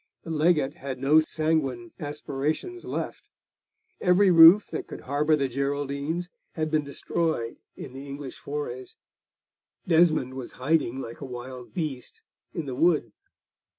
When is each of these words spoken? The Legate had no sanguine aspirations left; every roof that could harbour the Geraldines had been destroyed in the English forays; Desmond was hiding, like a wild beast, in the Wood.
The 0.23 0.31
Legate 0.31 0.77
had 0.77 0.97
no 0.97 1.19
sanguine 1.19 1.91
aspirations 1.99 2.85
left; 2.85 3.29
every 3.99 4.31
roof 4.31 4.65
that 4.71 4.87
could 4.87 5.01
harbour 5.01 5.35
the 5.35 5.47
Geraldines 5.47 6.27
had 6.53 6.71
been 6.71 6.83
destroyed 6.83 7.57
in 7.75 7.93
the 7.93 8.07
English 8.09 8.39
forays; 8.39 8.95
Desmond 9.87 10.33
was 10.33 10.53
hiding, 10.53 11.01
like 11.01 11.21
a 11.21 11.25
wild 11.25 11.75
beast, 11.75 12.23
in 12.51 12.65
the 12.65 12.73
Wood. 12.73 13.11